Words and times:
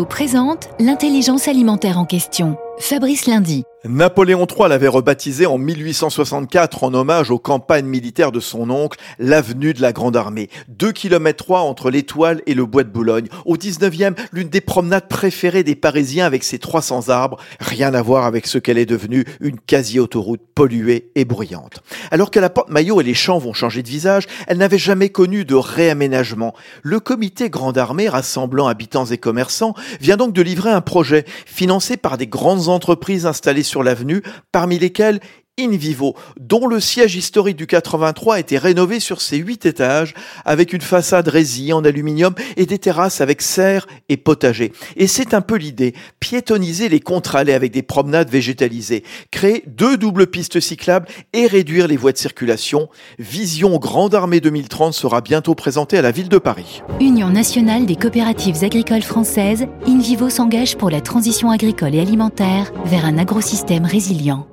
Présente 0.00 0.70
l'intelligence 0.80 1.48
alimentaire 1.48 1.98
en 1.98 2.06
question. 2.06 2.56
Fabrice 2.78 3.26
Lundi. 3.26 3.64
Napoléon 3.84 4.46
III 4.46 4.68
l'avait 4.68 4.86
rebaptisé 4.86 5.44
en 5.44 5.58
1864 5.58 6.84
en 6.84 6.94
hommage 6.94 7.32
aux 7.32 7.40
campagnes 7.40 7.86
militaires 7.86 8.30
de 8.30 8.38
son 8.38 8.70
oncle, 8.70 8.96
l'avenue 9.18 9.74
de 9.74 9.82
la 9.82 9.92
Grande 9.92 10.16
Armée. 10.16 10.50
2 10.68 10.92
km 10.92 11.44
3 11.44 11.60
entre 11.62 11.90
l'étoile 11.90 12.42
et 12.46 12.54
le 12.54 12.64
bois 12.64 12.84
de 12.84 12.90
Boulogne. 12.90 13.26
Au 13.44 13.56
19e, 13.56 14.14
l'une 14.32 14.48
des 14.48 14.60
promenades 14.60 15.08
préférées 15.08 15.64
des 15.64 15.74
Parisiens 15.74 16.26
avec 16.26 16.44
ses 16.44 16.60
300 16.60 17.08
arbres. 17.08 17.38
Rien 17.58 17.92
à 17.92 18.02
voir 18.02 18.24
avec 18.24 18.46
ce 18.46 18.58
qu'elle 18.58 18.78
est 18.78 18.86
devenue, 18.86 19.24
une 19.40 19.58
quasi-autoroute 19.58 20.42
polluée 20.54 21.10
et 21.16 21.24
bruyante. 21.24 21.82
Alors 22.12 22.30
que 22.30 22.38
la 22.38 22.50
porte 22.50 22.70
Maillot 22.70 23.00
et 23.00 23.04
les 23.04 23.14
champs 23.14 23.38
vont 23.38 23.52
changer 23.52 23.82
de 23.82 23.88
visage, 23.88 24.28
elle 24.46 24.58
n'avait 24.58 24.78
jamais 24.78 25.08
connu 25.08 25.44
de 25.44 25.56
réaménagement. 25.56 26.54
Le 26.84 27.00
comité 27.00 27.50
Grande 27.50 27.78
Armée, 27.78 28.08
rassemblant 28.08 28.68
habitants 28.68 29.06
et 29.06 29.18
commerçants, 29.18 29.74
vient 30.00 30.16
donc 30.16 30.32
de 30.32 30.42
livrer 30.42 30.70
un 30.70 30.82
projet 30.82 31.24
financé 31.46 31.96
par 31.96 32.16
des 32.16 32.28
grandes 32.28 32.61
entreprises 32.68 33.26
installées 33.26 33.62
sur 33.62 33.82
l'avenue, 33.82 34.22
parmi 34.52 34.78
lesquelles 34.78 35.20
InVivo, 35.60 36.16
dont 36.40 36.66
le 36.66 36.80
siège 36.80 37.14
historique 37.14 37.58
du 37.58 37.66
83 37.66 38.36
a 38.36 38.40
été 38.40 38.56
rénové 38.56 39.00
sur 39.00 39.20
ses 39.20 39.36
huit 39.36 39.66
étages, 39.66 40.14
avec 40.46 40.72
une 40.72 40.80
façade 40.80 41.28
résille 41.28 41.74
en 41.74 41.84
aluminium 41.84 42.34
et 42.56 42.64
des 42.64 42.78
terrasses 42.78 43.20
avec 43.20 43.42
serre 43.42 43.86
et 44.08 44.16
potager. 44.16 44.72
Et 44.96 45.06
c'est 45.06 45.34
un 45.34 45.42
peu 45.42 45.56
l'idée, 45.56 45.92
piétoniser 46.20 46.88
les 46.88 47.00
contre-allées 47.00 47.52
avec 47.52 47.70
des 47.70 47.82
promenades 47.82 48.30
végétalisées, 48.30 49.04
créer 49.30 49.62
deux 49.66 49.98
doubles 49.98 50.26
pistes 50.26 50.58
cyclables 50.58 51.06
et 51.34 51.46
réduire 51.46 51.86
les 51.86 51.98
voies 51.98 52.12
de 52.12 52.18
circulation. 52.18 52.88
Vision 53.18 53.76
Grande 53.76 54.14
Armée 54.14 54.40
2030 54.40 54.94
sera 54.94 55.20
bientôt 55.20 55.54
présentée 55.54 55.98
à 55.98 56.02
la 56.02 56.12
ville 56.12 56.30
de 56.30 56.38
Paris. 56.38 56.82
Union 56.98 57.28
nationale 57.28 57.84
des 57.84 57.96
coopératives 57.96 58.64
agricoles 58.64 59.02
françaises, 59.02 59.66
InVivo 59.86 60.30
s'engage 60.30 60.78
pour 60.78 60.88
la 60.88 61.02
transition 61.02 61.50
agricole 61.50 61.94
et 61.94 62.00
alimentaire 62.00 62.72
vers 62.86 63.04
un 63.04 63.18
agrosystème 63.18 63.84
résilient. 63.84 64.46